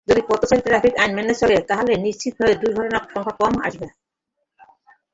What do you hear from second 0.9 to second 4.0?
আইন মেনে চলে, তাহলে নিশ্চিতভাবে দুর্ঘটনার সংখ্যা কমে আসবে।